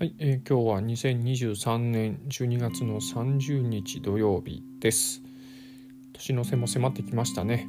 [0.00, 5.20] はい、えー、今日は2023年12月の30日土曜日です。
[6.14, 7.68] 年の瀬も迫ってきましたね。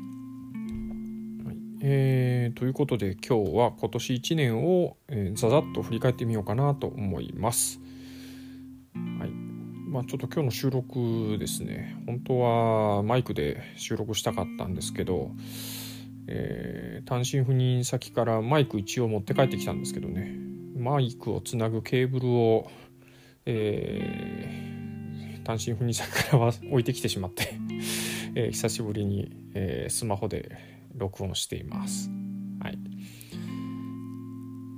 [1.82, 7.82] えー、ということで今日は今年1年を、えー、ざざっと振り返ってみようかなと思います。
[9.20, 9.30] はい
[9.90, 15.32] まあ、ちょっと今日の収録ですね本当はマイクで収録したかったんですけど、
[16.28, 20.50] えー、単身赴任先からマイク一応持って帰ってきたんですけどね
[20.82, 22.70] マイクをつなぐケーブルを、
[23.46, 27.54] えー、単身赴任先からは置いてきてしまって
[28.34, 30.58] えー、久しぶりに、えー、スマホで
[30.96, 32.10] 録音しています。
[32.60, 32.80] はい。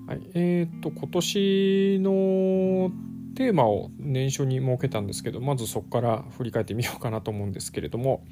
[0.08, 2.91] はい、えっ、と今年の
[3.35, 8.25] テーマを年初に設けたんですけどまずそこから振り返ってみようかなと思うんですけれども、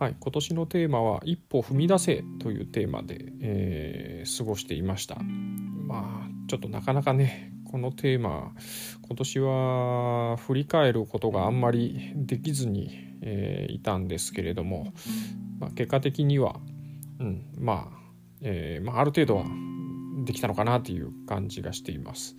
[0.00, 5.16] はい、今年のテーマは「一歩踏み出せ」というテーマで、えー、過ごしていました。
[5.16, 8.54] まあちょっとなかなかねこのテーマ
[9.06, 12.90] 今年は振り返ることがあんまりできずに、
[13.20, 14.94] えー、いたんですけれども、
[15.58, 16.58] まあ、結果的には、
[17.18, 17.98] うんまあ
[18.40, 19.44] えーまあ、ある程度は
[20.24, 22.38] できたのかなという感じがしています。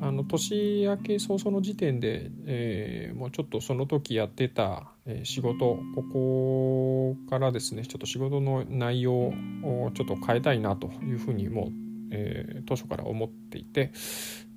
[0.00, 13.92] あの年明け早々の時点で、えー、もうちょっとその時やってた、えー、仕事ここからですねちょっと仕事の内容をちょっと変えたいなというふうにもうえー、当初から思っていて、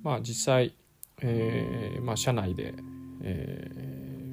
[0.02, 0.74] まあ、実際、
[1.22, 2.74] えーまあ、社内で、
[3.22, 3.70] え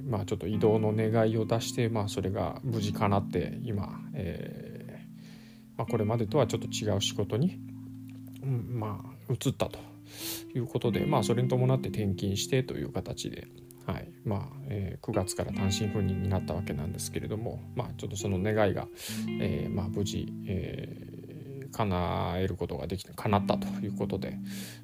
[0.06, 7.60] ーまあ、ちょっと移動の願いを出して、まあ、それが無事かなって今、えーまあ、これまでとはちょっと違う仕事に、
[8.44, 9.91] うん、まあ移ったと。
[10.56, 13.48] いうことで、まあ、それに伴って転勤してという形で。
[13.88, 18.88] はいまあえー、9月から単身赴任になったわけなんですけれども、まあ、ちょっとその願いが、
[19.40, 21.12] えーまあ、無事、え
[21.72, 24.38] 叶えることができた叶ったということで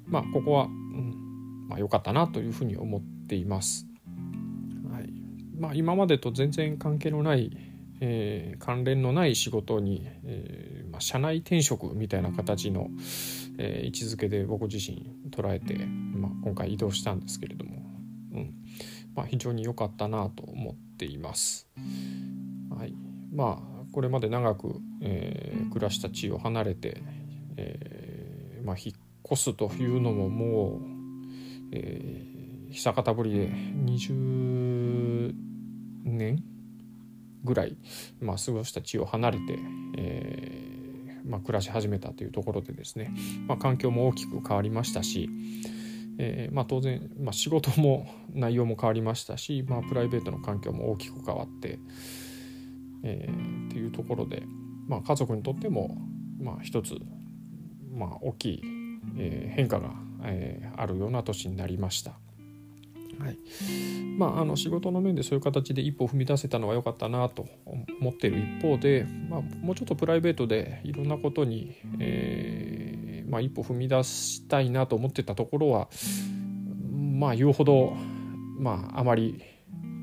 [0.06, 1.28] まあここは、うん
[1.68, 3.86] まあ、良かったなというふうに思っています。
[4.90, 5.12] はい
[5.58, 7.50] まあ、今までと全然関係のない、
[8.00, 12.88] えー、関連のない仕事に、えーまあ、社内転職みたいな形の、
[13.58, 17.82] えー、位置づけで僕自身捉えて、まあ、今回移動したんですけれども、
[18.32, 18.54] うん
[19.14, 21.68] まあ、非常に良かったなと思っています。
[22.70, 22.94] はい、
[23.32, 27.02] まあこれまで長く、えー、暮らした地を離れて、
[27.56, 28.94] えー、まあ、引っ
[29.32, 30.82] 越すというのももう、
[31.72, 35.34] えー、久方ぶりで20
[36.04, 36.44] 年
[37.44, 37.76] ぐらい、
[38.20, 39.58] まあ、過ごした地を離れて、
[39.96, 43.12] えーまあ、暮らし始めたというところでですね、
[43.46, 45.28] まあ、環境も大きく変わりましたし、
[46.18, 51.78] えーまあ、当然、まあ、仕事も内容も変わりましたし、まあ、プライベートの環境も大きく変わって、
[53.04, 54.42] えー、っていうところで、
[54.86, 55.96] まあ、家族にとっても、
[56.40, 56.96] まあ、一つ、
[57.92, 58.62] まあ、大きい、
[59.18, 59.92] えー、変化が、
[60.24, 62.12] えー、あるような年になりました。
[63.18, 63.38] はい。
[64.16, 67.46] まあ、あの仕事の面でそういう形で一歩踏み出せたのは良かったなと
[68.00, 75.88] 思ってる一方で、まあ、もうちょっとプライベートでいろんなことに、えーまあ、一歩踏み出したいなと思ってたところは
[76.92, 77.96] まあ言うほど、
[78.58, 79.42] まあ、あまり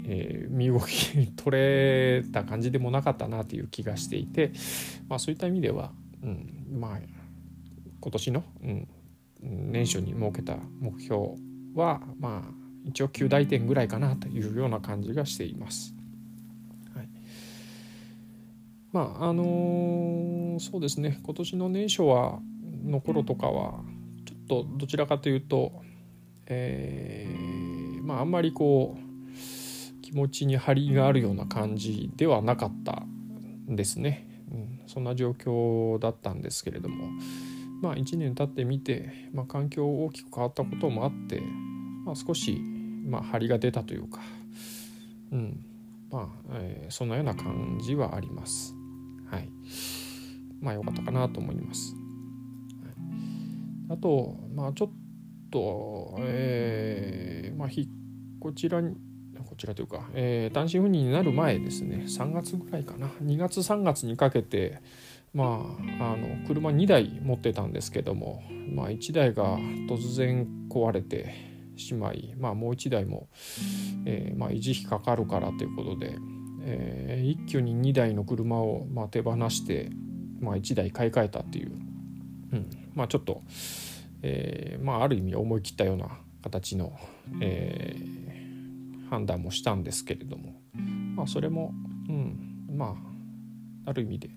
[0.08, 4.52] えー、身動き取れた感じでもなかったなという気がしていて、
[5.08, 5.92] まあ、そういった意味では、
[6.24, 7.00] うんまあ、
[8.00, 8.88] 今年の、うん、
[9.42, 11.30] 年初に設けた目標
[11.74, 15.94] は、まあ、一応9大点ぐらいかなというような感じがしています。
[16.96, 17.10] はい、
[18.92, 21.20] まああのー、そうですね。
[21.24, 22.40] 今年の年初は
[22.84, 23.84] の頃とかは
[24.26, 25.72] ちょっとどちらかというと、
[26.46, 33.04] えー、まああんまりこう気持ちに張りがあるような感じではなかった
[33.70, 37.10] んですね、うん、そんな状況だったんですけれども。
[37.82, 41.42] まあ1年経ってみて、まあ、環境大きく変わったこともあって、
[42.06, 42.62] まあ、少し、
[43.06, 44.20] まあ、張りが出たというか、
[45.32, 45.66] うん。
[46.12, 48.74] まあえー、そんなような感じはあります。
[49.30, 49.50] はい、
[50.62, 51.94] まあ良かったかなと思います。
[53.90, 54.90] はい、あとまあちょっ
[55.52, 57.70] と、えーまあ、
[58.40, 58.96] こちらに
[59.46, 62.04] こちらというか、えー、単身赴任になる前ですね。
[62.08, 63.08] 3月ぐらいかな。
[63.22, 64.80] 2月3月にかけて
[65.34, 65.66] ま
[66.00, 68.44] ああの車2台持ってたんですけども、
[68.74, 69.58] まあ、1台が
[69.90, 73.30] 突然壊れてしまい、まあ、もう1台も、
[74.06, 76.18] えーまあ、維持費かかるからということで、
[76.64, 79.90] えー、一挙に2台の車を、まあ、手放して、
[80.40, 81.72] まあ、1台買い替えたっていう、
[82.54, 82.70] うん。
[82.94, 83.42] まあ、ちょっと、
[84.22, 86.10] えーまあ、ある意味思い切ったような
[86.42, 86.98] 形の、
[87.42, 87.96] え、
[89.10, 90.54] 判断もしたんですけれども、
[91.16, 91.74] まあ、それも、
[92.10, 92.96] うん、ま
[93.86, 94.30] あある意味で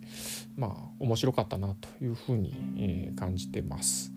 [0.56, 4.12] まあ面白かったなというふうに、え、感じてます。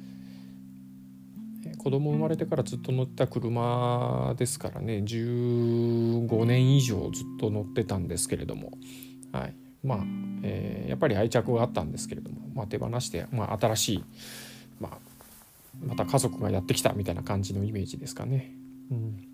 [1.77, 8.71] 子供生まれてからずっと乗った車ですからね15年以上ずっと乗ってたんですけれども、
[9.31, 9.99] はい、まあ、
[10.43, 14.03] えー、やっぱり愛着があったんですけれども、まあ、手放して、まあ、新しい、
[14.79, 14.97] まあ、
[15.79, 18.51] また家族がやってきたみたいな感じのイメージですかね。
[18.91, 19.27] うん。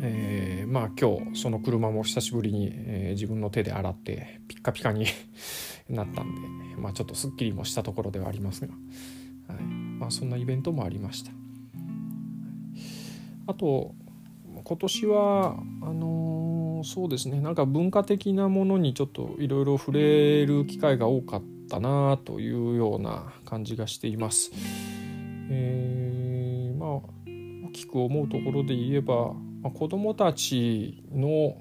[0.00, 5.06] えー、まあ今日その車も久しぶりに、えー、自分の手で洗ってピッカピカに
[5.88, 6.40] なったんで、
[6.78, 8.74] まあ、ちょっとすっきりもしたところではありますが、
[9.48, 9.73] はい。
[10.04, 11.30] まあ、そんなイベントもありました。
[13.46, 13.94] あと
[14.62, 24.50] 今年はあのー、そうですねなんか文化的なものにちょっといろいろ触れる機会が多かったなというような感じがしています。
[25.50, 26.90] えー、まあ
[27.68, 31.56] 大きく思うところで言えば、まあ、子どもたちの、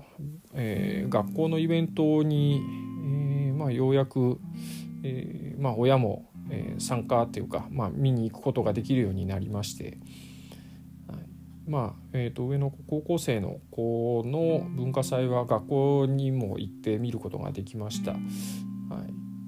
[0.53, 2.61] えー、学校のイベントに、
[3.05, 4.37] えーまあ、ようやく、
[5.03, 9.97] えーまあ、親も、えー、参加っていうか、まあ、見に行くことができるようになりまして。
[11.65, 18.11] まあえー、と上の高校生の子の文化祭は学校にも行って見ることができました。
[18.11, 18.21] はい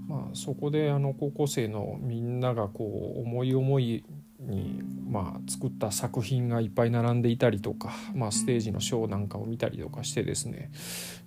[0.07, 4.05] まあ、そこであの高校生のみんながこう思い思い
[4.39, 10.71] に、まあ、作った作品がいっぱい並んでいたりとか、まあ、ステージのショーなんかを見たりとかしてですね、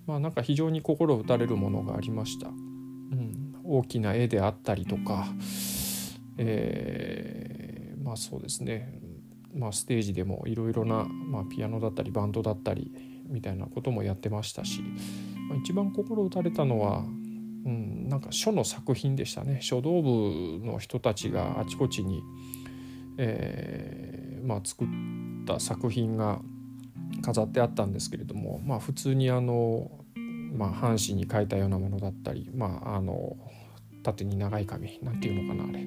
[0.07, 2.51] まあ、なんか非常に心打たれるものがありました。
[3.69, 5.27] 大きな絵であったりとか、
[6.39, 9.01] えー、まあそうですね。
[9.55, 12.93] まあ、ステージでもいろいろな、まあ、ピアノだったりバンドだったり
[13.29, 14.83] みたいなこともやってましたし、
[15.49, 19.59] まあ、一番心打たれたのは、うん、なんか書の作品でしたね。
[19.63, 22.23] 書道部の人たちがあちこちに、
[23.17, 24.89] えーまあ、作っ
[25.47, 26.41] た作品が
[27.23, 29.91] 飾ってあったんですけれども、まあ、普通にあの、
[30.57, 33.37] まあ、半紙に書いたようなものだったり、まあ、あの
[34.13, 35.85] 縦に長い紙なんていうのかなあれ。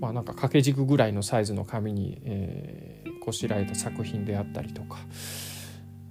[0.00, 4.98] まあなんか掛け軸ぐらいのサイズの紙に、えー、こしらえた作品であったりとか、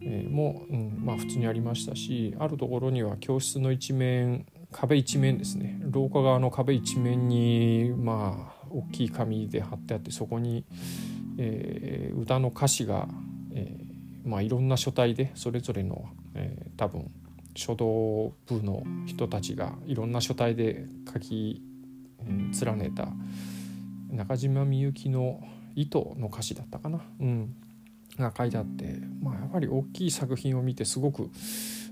[0.02, 5.80] えー、も、うん、まあ普通にありましたしあるところには教室の一面壁一面ですね。
[5.84, 10.66] 廊下側の壁一面にまあ大きい紙で貼ってあってそこに、
[11.38, 13.08] えー、歌の歌詞が、
[13.54, 17.12] えー、まあいろんな書体でそれぞれの、えー、多分
[17.56, 21.62] 書道部の人たちがいろんな書体で書き
[22.64, 23.10] 連ねた。
[24.12, 25.42] 中島みゆきの
[25.76, 27.56] 「糸」の歌詞だったかな、うん、
[28.18, 31.30] が書いてあって、まあ、やっぱり大きい作品を見てすごく、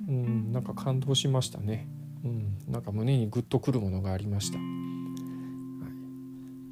[0.08, 1.88] うん、なんか感動しましたね、
[2.26, 4.60] うん、なんか胸にグッとくるものがありました。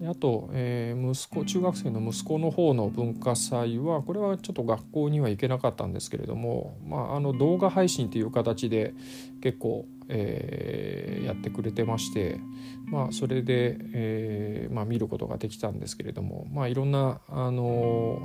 [0.06, 8.94] あと、えー、息子中学生の息子の方の文化祭はこれはちょっと学校には行けなかったんですけれども、まあ、あの動画配信という形で
[9.42, 12.40] 結構、えー、やってくれてまして、
[12.86, 18.20] まあ、それで、えーまあ、見ることができたんですけれども、まあ、いろんなあの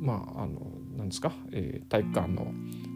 [0.00, 0.60] まああの
[0.96, 2.52] なんですか、えー、体育館の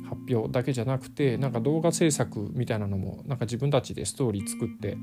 [0.08, 4.96] 発表だけじゃなくてなんか動画制作みたいなのもなんか自分たちでストーリー作って、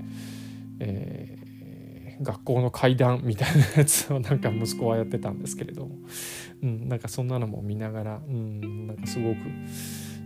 [0.80, 1.51] えー
[2.22, 5.96] 学校の階段みたいなやつをなんか息子はやってたんですけれども、
[6.64, 9.38] うん、なんかそんなのも見ながら、うん、なんかすごく、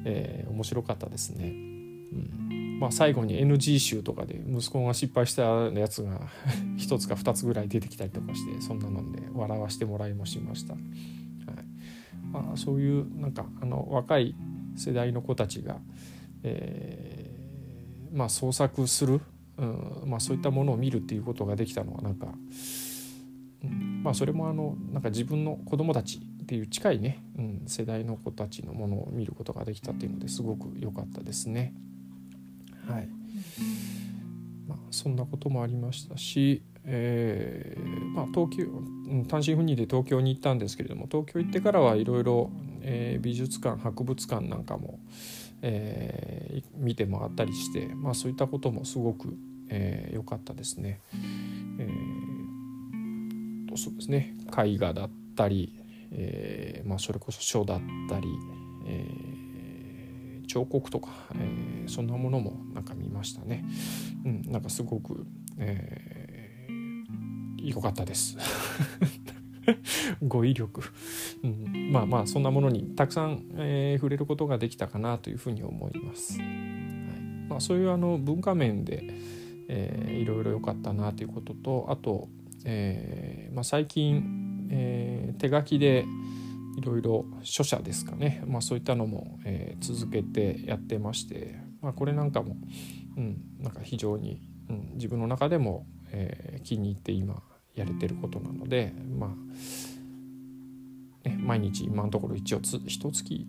[0.06, 1.48] えー、面白かったですね。
[1.48, 1.52] う
[2.18, 6.28] んまあ、最後に NG 集とかで息子が失敗したやつが
[6.78, 10.74] 1つか2つぐらい出てきたりとかしてそんなので笑わせてもらいもしました。
[10.74, 10.84] はい
[12.32, 14.36] まあ、そういうなんかあの若い
[14.76, 15.80] 世代の子たちが、
[16.44, 19.22] えーまあ、創作する
[19.58, 22.28] うんまあ、そういったものを見るっていうことができたのはなんか、
[23.64, 31.74] うん、まあそれもあのなんか自分の子供たちっていう近いね、うん、世代の子たちのものを見ることができたっていうのですごく良かったですね。
[32.88, 33.10] はい
[34.68, 38.66] まあ、そんなこともありましたし、えーまあ、東京
[39.28, 42.52] 単身赴任で東京に行ったんですけれども東京行ってからはいろいろ
[43.20, 45.00] 美術館博物館なんかも、
[45.62, 49.34] えー、見て回ったりして、まあ、そういったこともすごく良、
[49.70, 51.02] えー、かったですね。
[51.80, 55.74] えー、そうですね絵画だったり、
[56.12, 58.28] えーまあ、それこそ書だったり、
[58.88, 59.35] えー、
[60.56, 63.66] 彫刻とか、えー、そんなものもなんか見ましたね。
[64.24, 65.26] うん、なんかすごく、
[65.58, 68.38] えー、良かったです。
[70.26, 70.82] 語彙力、
[71.44, 76.40] うん、まあまあそんなものにたくさん、えー、触れることができたかなというふうに思います。
[76.40, 76.50] はい
[77.50, 79.04] まあ、そういうあの文化面で、
[79.68, 82.30] えー、いろいろ良かったなということとあと、
[82.64, 86.06] えーまあ、最近、えー、手書きで
[86.78, 92.58] いろいろ書写ですかね、まあ、そういったのも、えー、続けてやってまして、まあ、これなんかも、
[93.18, 97.42] うん、なんか非常に、うん、自分の中でも、えー、気に入って今
[97.76, 98.94] やれてることなので。
[99.18, 99.30] まあ
[101.46, 103.48] 毎日今のところ一応つ一月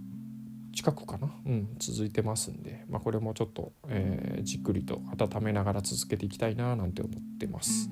[0.75, 7.89] 近くかな、うん、続いてますんで、まあ、これもちょっと、えー、じっくりと温めながら続けていきたいななんて思ってます。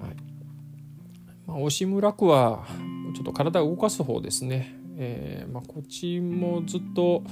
[0.00, 0.16] はい。
[1.46, 2.66] まあ、押村区は
[3.12, 4.80] ちょっと体を動かす方ですね。
[5.02, 7.24] えーまあ、こっちもずっと、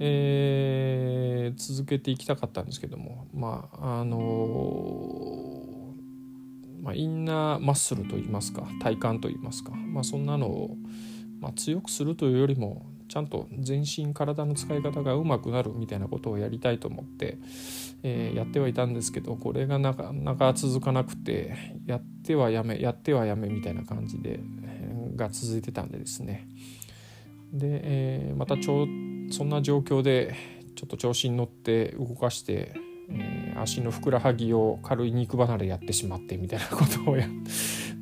[0.00, 5.94] えー、続けていきたかったんですけどもまああの、
[6.80, 10.76] まあ、インナーマッスルといいますか体幹といいますか、まあ、そんなのを、
[11.40, 17.38] まあ、強くするというよりもちゃんと全身体の使い方がうまくなるみたいなことをやりたいと思って、
[18.02, 21.54] えー、やってはいたんですけどこれがなかなか続かなくて
[21.86, 24.40] やってはやめやってはやめみたいな感じで、
[25.18, 26.48] が続いてたんでですね
[27.52, 28.86] で、えー、またちょ
[29.30, 30.34] そんな状況で
[30.74, 32.72] ちょっと調子に乗って動かして、
[33.10, 37.26] えー、足のふくらはぎを軽い肉離れやってしまってみたいなことをや、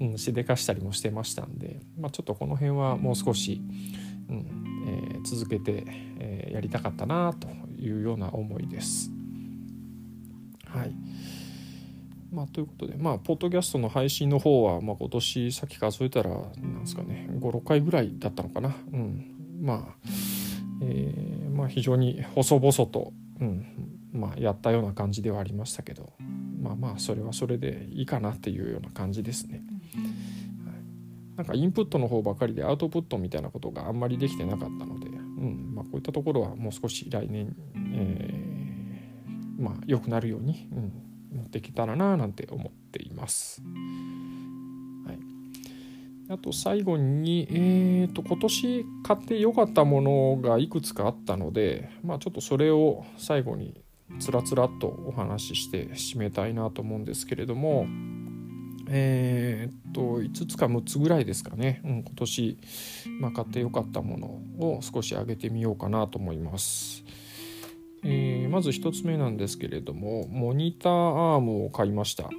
[0.00, 3.62] うん、しでかしたりもしてましたんで、まあ、ちょっとこの辺はもう少し、
[4.28, 5.84] うんえー、続けて、
[6.18, 9.10] え、やりたかったなというような思いです。
[10.66, 10.92] はい
[12.30, 18.74] まあ、ということで、まあ、ポッドキャストの配信の方は、まあ、今年さっき数えたらなんですかね56回ぐらいだったのかな。
[18.92, 19.94] うん、まあ、
[20.82, 23.66] えー、まあ、非常に細々と、うん。
[24.12, 26.14] まあ、やったような感じではありましたけど
[26.62, 29.62] まあまあそれはそれでいいかなっていうような感じですね。
[31.36, 35.74] なんかインプットの方ばかりでアウトプットみたいなことがあんまりできてなかったので、うん。
[35.74, 37.54] まあ、こういったところはもう少し来年、
[37.94, 40.92] えー、まあ、良くなるように、うん、
[41.56, 43.62] 持ってきたらななんて思っています。
[45.06, 45.18] はい、
[46.28, 53.80] あと最後に、えーと、今年買って良かったものがいくつかあったので、まあ、ちょっとそれを最後に
[54.18, 57.86] つらつらとお話しして締めたいなと思うんですけれども、
[58.88, 62.58] えー、っと5つか6つぐらいですかね、うん、今年、
[63.20, 64.26] まあ、買ってよかったもの
[64.66, 67.04] を少し上げてみようかなと思います。
[68.46, 72.24] えー、まず1つ目なんですけれどもモニターアームを買いました。
[72.24, 72.34] はい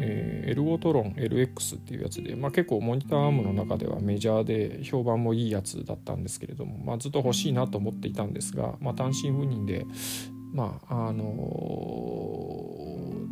[0.00, 9.86] えー、エルゴトロン LX っていうやつで、まあ、結構モニターアームの中ではメジャーで評判もいいやつだったんですけれども、まあ、ずっと欲しいなと思っていたんですが、まあ、単身赴任で、
[10.52, 11.24] まああの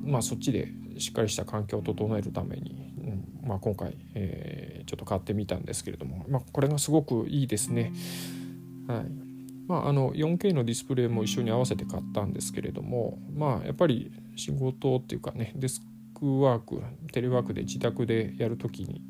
[0.04, 0.68] ー、まあ、そっちで
[0.98, 7.92] しっかりした環境を整えるために、うんまあ、今回、えー、ちょっと買ってみたんですけれども、まあ、これがすごくいいですね。
[8.86, 9.31] はい
[9.72, 15.80] まあ、あの 4K のディスプレイも一緒に合わせて買ったんですけれども、まあ、やっぱり仕事っていうかねデス
[16.14, 19.00] クワークテレワークで自宅でやるときに、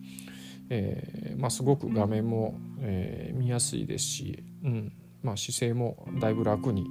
[0.71, 6.87] えーまあ、すごく画面も、えー、見やすいですし、うんまあ、姿勢もだいぶ楽に、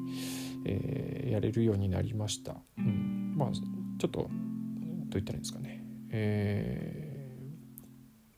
[0.65, 2.57] えー、やれるようになりました。
[2.77, 4.29] うんまあ、ちょっとと
[5.11, 7.10] 言ったらいいんですかね、え、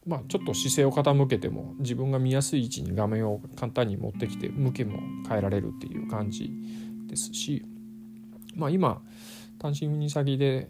[0.05, 6.51] まあちょっと姿勢を傾けても自分が見やすい位置に画面を簡単に持ってきて向けも変えられるっていう感じ
[7.07, 7.65] ですし
[8.55, 9.01] まあ今
[9.59, 10.69] 単身赴任先で、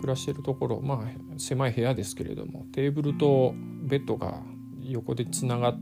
[0.00, 4.42] 暮らしているところまあ狭い部屋ですけれどもテーブルとベッドが
[4.82, 5.74] 横でつなが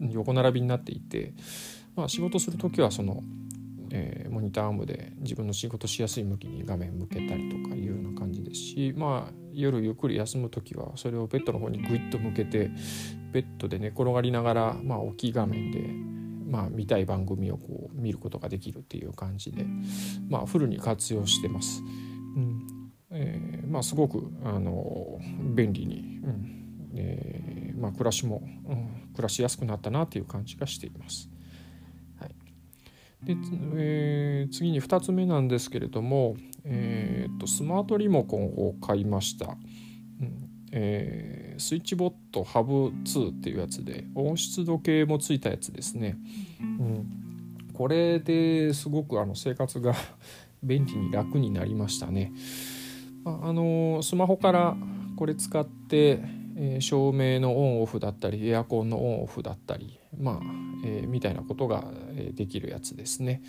[0.00, 1.32] 横並びになっていて、
[1.96, 3.22] まあ、仕事する時はその
[3.90, 12.70] えー、モニターアームで自分の仕事しやすい向きに画面向けたりとかいうような感じですしまあ夜ゆっくり休む時はそれをベッドの方にグイッと向けて
[13.32, 15.80] ベッドで寝転がりながら、まあ、大きい画面で、
[16.50, 19.64] まあ、見たい番組をこう見ることができるっていう感じで、
[20.28, 21.82] まあ、フルに活用してます。
[21.82, 25.18] うんえー、まあ、すごくあの
[25.54, 31.30] 便利に、うんえーまあ、暮らしも、うん、暮らしやすくなったなという感じがしています。
[33.26, 33.36] で、
[33.74, 36.36] えー、次に2つ目なんですけれども、
[36.68, 39.56] えーと、スマートリモコンを買いました。
[40.20, 46.18] うんえー、スイッチボットハブ2っていうやつで温湿度計もついたやつですね。
[46.60, 47.08] うん、
[47.72, 49.94] これですごくあの生活が
[50.62, 52.32] 便利に楽になりましたね。
[53.24, 54.76] あ、あのスマホから
[55.16, 56.20] これ使って、
[56.56, 60.40] えー、照明のオンオフだったりエアコンのオンオフだったりまあ、
[60.84, 61.92] えー、みたいなことが
[62.34, 63.40] できるやつですね。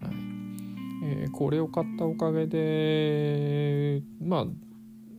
[0.00, 0.71] はい
[1.02, 4.46] えー、これを買ったおかげでまあ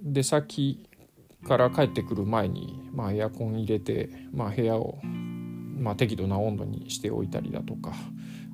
[0.01, 0.89] 出先
[1.45, 7.91] から帰ってくる前に、まあ、エアコン入れて、まあ、部屋を、まあ、適度な温度にしておいたりだとか、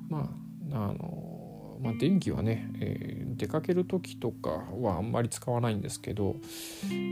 [0.08, 0.28] ま
[0.72, 6.36] ああのまあ、電気はね、えー、出かける時とかはあんまり使わないんですけど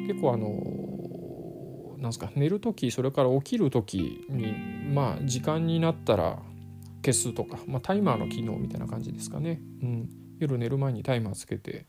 [0.06, 4.52] 結構あのなんすか寝る時それから起きる時に
[4.92, 6.42] まあ時間になったら
[7.08, 11.86] 消すとか、まあ、タイマーの機能みたいな感じですかね、うん、夜寝る前にタイマーつけて、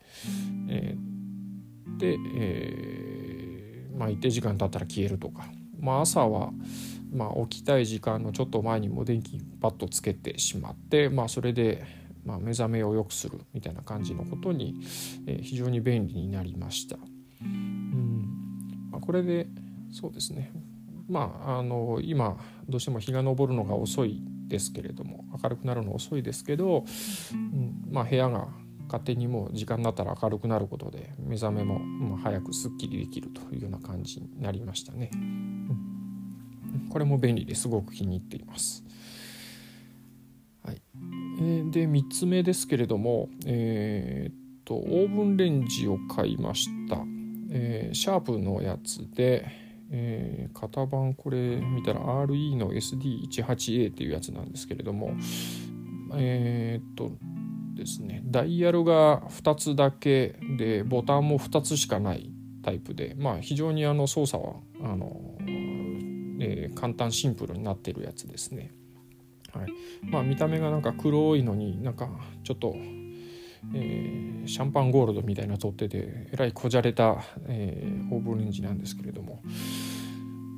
[0.69, 5.45] えー、で、えー、まあ、一定時間経ったら消えるとか。
[5.79, 6.51] まあ、朝は、
[7.11, 11.83] まあ、起きたい時間のちょっと前にも電気パッとつけてしまって、まあ、それで、
[12.25, 14.75] まあ、目覚めを良くするみたいな感じのことに、
[15.25, 16.97] えー、非常に便利になりました。
[17.41, 18.25] うん。
[18.91, 19.47] まあ、これで
[19.91, 20.51] そうですね。
[21.09, 26.85] まああの今どうしても日が昇るのが遅いですけれども明るくなるの遅いですけど、
[27.31, 28.47] うんまあ、部屋が
[28.87, 35.11] 勝手にもう時間になったら明るくなることで目覚めもま早くすっきりできるというような感じになりましたね。
[35.13, 38.83] うん、これも便利ですごく気に入っています。
[40.65, 40.81] はい
[41.39, 46.97] えー、で3つ目ですけれども、えー、っとオーブンレンジを買いました。
[47.51, 55.15] えー、シャープのやつで、えー、型番これ見たら RE の SD18A っていうやつなんですけれども
[56.15, 57.11] えー、っと
[57.75, 62.31] ですねダイヤルが2つだけでボタンも2つしかない
[62.63, 64.53] タイプでまあ非常にあの操作は
[64.83, 65.37] あの、
[66.39, 68.71] えー、簡単シンプルになってるやつですね。
[69.53, 69.69] はい、
[70.03, 72.09] まあ見た目がなんか黒いのになんか
[72.43, 72.75] ちょっと、
[73.73, 79.41] えー、シャンパンゴールドみたいな取っててえらいこじゃれた、えー、オーブンレンジなんですけれども。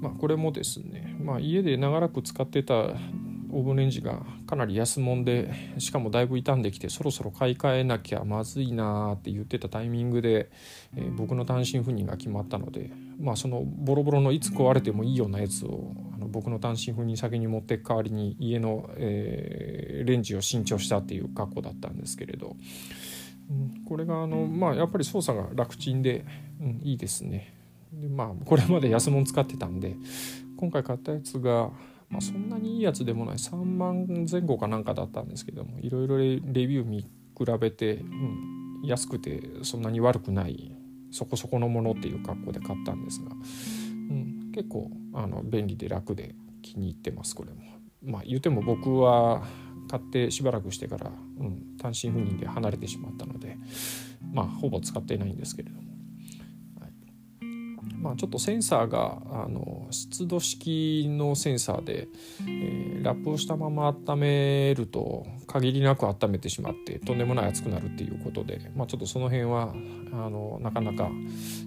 [0.02, 2.74] まあこれもですね、まあ、家で長らく使ってた
[3.54, 10.50] オーブンレンジがかなり安物でしかもだいぶ傷んできてそろそろ買い替えなきゃまずいなーって言ってたタイミングで、
[10.96, 15.94] えー、僕の単身赴任が決まったのでまあそのボロボロのいつ壊れてもいいようなやつを
[16.32, 22.56] 僕の単身赴任先に持っていく代わりに家の、えー、レンジを新調したっていう格好だったんですけれど、
[23.50, 26.26] うん、これがあのまあやっぱり操作が楽ちんで、
[26.60, 27.54] うん、いいですね。
[27.94, 29.96] でまあこれまで安物使ってたんで
[30.58, 31.72] 今回買ったやつが
[32.12, 37.08] まあ、そんなにいいやつでもない3万前後かなんかだったんですけどもいろいろレビュー見比
[37.60, 40.76] べて、うん、安くてそんなに悪くない
[41.12, 47.62] そこそこのものっていう格好で買ったんですが、うん、結構あの便利で楽で気に入ってますこれも。
[48.04, 49.44] まあ言うても僕は
[49.90, 53.58] 買ってしばらくしてから、うん、単身赴任で離れてしまったので
[54.34, 55.92] まあほぼ使っていないんですけれども
[58.02, 62.08] まあ、ちょっとセンサーがあの湿度式のセンサーで、
[62.42, 69.74] えー、ラップをしたまま温めると限りなく温めてしまってとんでもない熱くなるっていうことで、まあ、ちょっとその辺は
[70.14, 71.12] あのなかなか、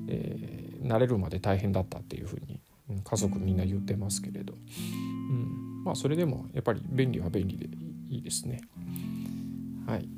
[0.08, 2.53] えー、慣れるまで大変だったっていうふうに
[3.02, 7.68] 家族みんな言ってますけれど、うんまあ、それでもやっぱり便利は便利で
[8.08, 8.60] いいですね。
[9.86, 10.08] はい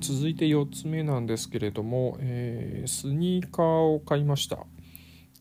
[0.00, 4.64] 続いて4つ目なんですけれども、えー、スニーカーを買いました。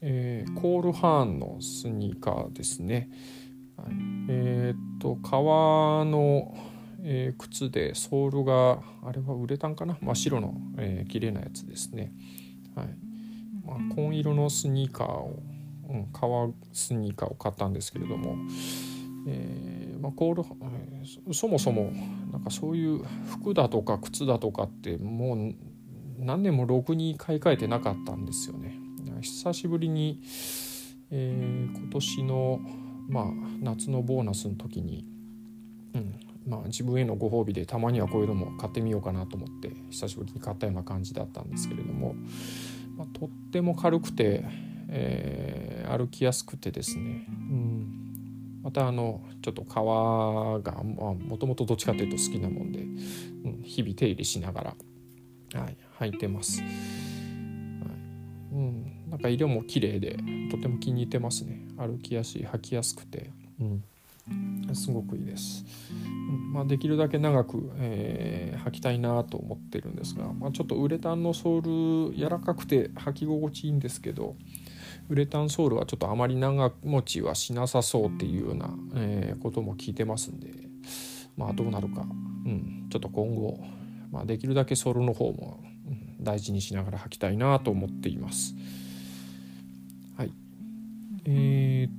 [0.01, 3.09] えー、コールハーンのスニーカーですね。
[3.77, 3.88] はい、
[4.27, 6.57] えー、っと革の、
[7.03, 9.99] えー、靴でソールがあれはウレタンかな？
[10.01, 12.12] 真っ白の、えー、綺麗なやつですね。
[12.75, 12.88] はい
[13.63, 15.43] まあ、紺色のスニーカーを、
[15.89, 18.36] うん、革スニーカーを買ったんですけれども、
[19.28, 21.91] えーまあ、コールそもそも
[22.32, 25.56] なんかそういう服だとか靴だとかってもう
[26.17, 28.80] 何年もろくに買い替えてなかったんですよね。
[29.21, 30.21] 久しぶりに、
[31.12, 32.62] えー、今年の、
[33.10, 33.25] まあ、
[33.60, 35.06] 夏のボーナスの時に、
[35.93, 42.15] うんまあ、自分へのご褒美でたまにはこういうのも買ってみようかなと思って久しぶりに買ったような感じだったんですけれども、
[42.95, 44.45] まあ、とっても軽くて、
[44.89, 54.75] えー、歩きやすくてですね、うん、またあのちょっと革がもともとどっちかというと好きなもんで、うん、日々手入れしなが
[55.54, 56.63] ら、はい、履いてます。
[58.52, 60.17] うん、なんか色も綺麗で
[60.49, 61.62] とても気に入ってますね。
[61.78, 63.30] 歩きやすい履きやすくて、
[63.62, 63.84] うん、
[64.75, 74.36] すごくいいです、うんまあ、できるだけ長く、えー、履きたいなと思ってるんですが、まあ、ちょっとウレタンのソール柔らかくて履き心地いいんですけど
[75.10, 80.50] ウレタンソールはちょっとあまり長持ちはしなさそうっていうような、えー、ことも聞いてますんで
[81.36, 82.06] まあどうなるか、
[82.45, 83.60] うん、ちょっと今後、
[84.12, 85.63] まあ、できるだけソールの方も、
[86.19, 88.56] 大事にしながら履きたいなと思っています。
[90.17, 90.34] はい。
[91.26, 91.91] えー、っ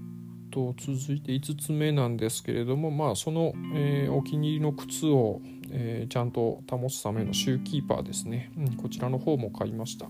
[0.50, 10.06] と続いて5つ目なんですけれどもまあその、えー、お気に入りの靴を、えー、ちゃんと保つためのシューキーパーですね、うん、こちらの方も買いました、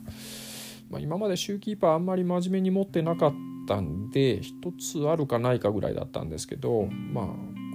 [0.90, 3.35] まあ、今までシューキーパーあんまり真面目に持ってなかっ
[3.66, 7.24] たんで1つあるかないかぐらいだったんですけどまあ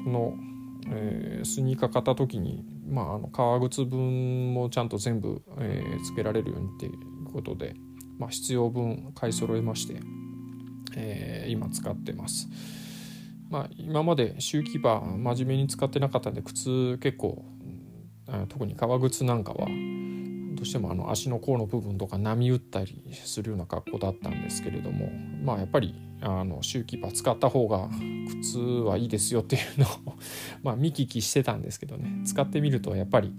[0.04, 0.34] この、
[0.90, 7.74] えー、スニーカー買った時にまあ、あの革靴分もちゃんと全部、えー、つけられるようにっていうことで、
[8.20, 10.00] まあ、必要分買い揃えまして
[10.96, 12.48] えー、今使ってます。
[13.50, 17.46] まあ、今までシューキーパー真面目に使ってなかったんで靴結構
[18.50, 19.68] 特に革靴なんかは
[20.66, 25.10] うしてもあの足の甲の部分とか波打ったりするような格好だったんですけれども
[25.44, 27.90] まあやっぱりあのシューキーパー使った方が
[28.42, 30.16] 靴はいいですよっていうのを
[30.64, 32.22] まあ見聞きしてたんですけどね。
[32.26, 33.34] 使ってみるとやっぱり、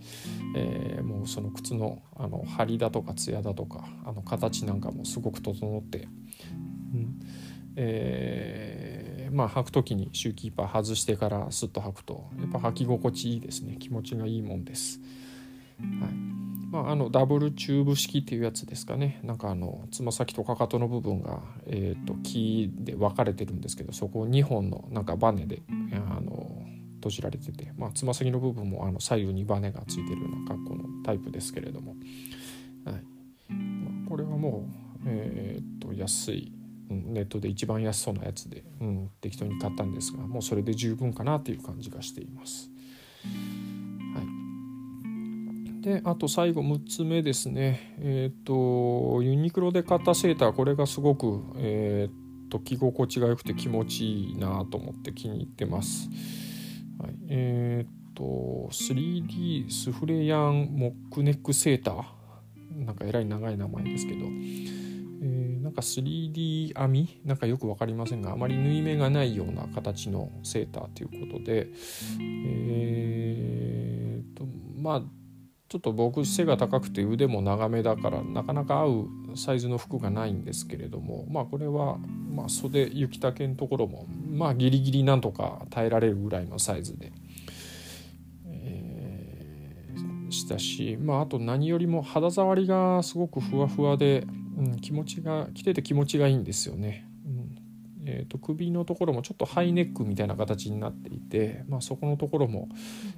[0.54, 6.08] え、もうその靴のあの張りだとか艶だとかあの形なんかもすごく整って、
[6.94, 7.20] うん。
[7.76, 13.76] えー、まあ履く時にシューキーパー外してからスッと履くとやっぱ履き心地いいですね。
[13.78, 15.00] 気持ちがいいもんです。
[15.80, 16.35] はい。
[16.76, 19.18] まあ、あのダブルチューブ式っていうやつですかね。
[19.22, 25.62] なんかあのつま先とかかとの部分が、えーと、木で分かれてるんですけどそこを2本のなんかバネで
[25.94, 31.94] あの閉じられててまあつま先の部分もあの左右にバネがついてるような格好のタイプですけれども、
[32.84, 32.94] はい。
[33.54, 36.52] まあ、これはもう、えーと、安い
[36.90, 42.68] ネットで一番安そうなやつで、うん、適当に買ったんですがもうそれで十分かなという感じがしています。
[45.86, 47.94] であと最後6つ目ですね。
[48.00, 56.08] えっ、ー、とユニクロで買ったセーターこれがすごくえっ、ー、と着心地が良くて気持ちいいなと思って気に入ってます、
[56.98, 62.04] はい、えっ、ー、と 3D スフレヤンモックネックセーター。
[62.84, 67.20] なんかえらい長い名前ですけど、えー、なんか 3D 編み？
[67.24, 71.68] なんかよく分かりませんがあまり縫い目がないような形のセーターということで。
[72.20, 75.02] えっ、とまあ
[75.68, 81.98] ちょっと僕背が高くて腕も長めだからなかなか合うサイズの服がないんですけれどもまあこれは
[82.32, 87.12] まあ袖雪丈のところもまあギリギリなんとか耐えられるぐらいのサイズで、
[88.46, 94.24] えー、したしまああと何よりも肌触りがすごくふわふわで、
[94.56, 97.05] うん、気持ちが着てて気持ちがいいんですよね。
[98.06, 102.68] えーと、首のところもちょっとハイネックみたいな形になっていて、まあ、そこのところも、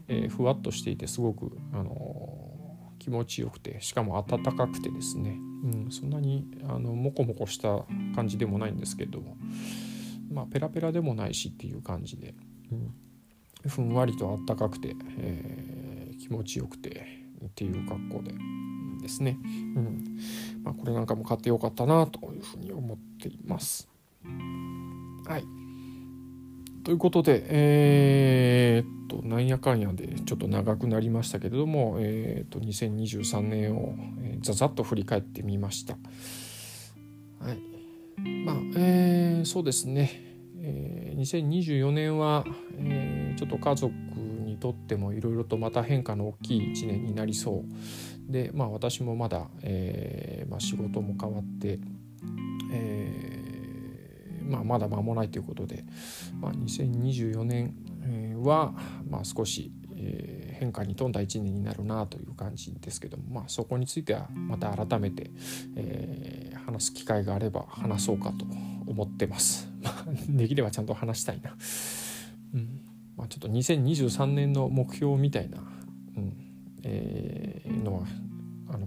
[0.09, 9.37] えー、ふわっとしていてすごく、あのー、気持ちよくてしかも暖かくてですね、うん、そんなにあのモコモコした感じでもないんですけども、
[10.33, 12.35] まあ、ペラペラでもないしっていう感じで、
[12.73, 12.95] うん、
[13.69, 17.07] ふんわりと暖かくて、えー、気持ちよくて
[17.45, 18.35] っていう格好で。
[18.99, 19.45] ですね、う
[19.81, 20.19] ん。
[20.65, 23.89] まあ、これなんかも買ってよかったなというふうに思っています。
[25.29, 25.45] はい。
[26.85, 35.99] ということで、えー、っと、なんやかんやでちょっと長くなりましたけれども、えー、っと、2023年を、えー、ざざっと振り返ってみました。
[37.41, 37.59] はい。
[38.47, 40.11] まあ、えー、そうですね、
[40.61, 42.47] えー、2024年は、
[42.79, 47.65] えー、ちょっと家族にとってもいろいろとまた変化の大きい1年になりそ
[48.29, 51.79] うで、まあ、私もまだ、えーまあ、仕事も変わって、
[52.73, 53.28] えー
[54.49, 55.85] まあ、まだ間もないということで、
[56.41, 57.75] まあ、2024年
[58.43, 58.73] は、
[59.09, 65.31] まあ、少し、えー、変化に富んだ1年になるなという感じですけども、まあ、そこについてはまた改めて、
[65.77, 68.47] えー、話す機会があれば話そうかと
[68.87, 69.69] 思ってます。
[70.29, 71.55] できればちゃんと話したいな。
[72.55, 72.81] うん
[73.17, 75.59] まあ、ちょっと2023年の目標みたいな、
[76.17, 76.33] うん
[76.85, 78.07] えー、のは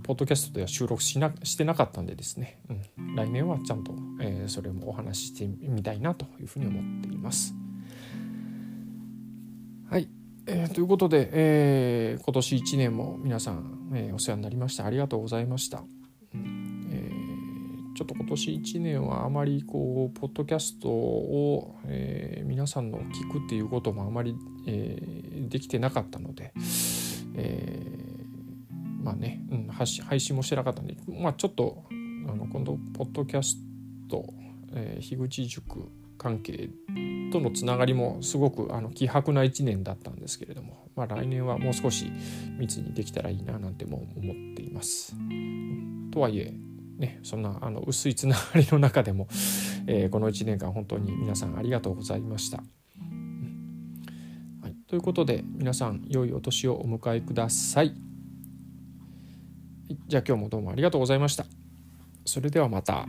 [0.03, 2.59] ポッドキャストでは収録しなしてなかったんでですね、
[2.97, 7.53] うん、来年はちゃんと、えー、それもお話ししてみたいなというふうに思っています。
[9.89, 10.09] はい、
[10.47, 15.83] えー、ということで、えー、今年1年も皆さん、えー、お世話になりましてありがとうございました。
[16.33, 16.37] え、
[17.95, 24.35] ちょっと今年1年はあまりこうポッドキャストを、えー、皆さんの聞くっていうこともあまり、
[24.65, 26.53] えー、できてなかったので、
[27.35, 28.10] えー
[29.01, 31.83] まあね、うん、配信もしてなかったんで、まあ、ちょっと
[32.29, 33.57] あの今度ポッドキャス
[34.09, 34.25] ト、
[34.73, 36.69] えー、樋口塾関係
[37.31, 42.11] とのつながりもすごくあの希薄な1年だったんですけれども、まあ、来年はもう少し
[42.59, 45.15] 密にできたらいいななんても思っています。
[46.11, 46.53] とはいえ
[46.99, 49.27] ね、そんなあの薄いつながりの中でも、
[49.87, 52.57] えー、この1年間本当に皆さんありがとうございました。
[52.57, 52.63] は
[54.69, 58.10] い、ということで皆さん良いお年をお迎えください。
[60.07, 61.45] じゃあ今日もどうもありがとうございました。
[62.25, 63.05] それではまた。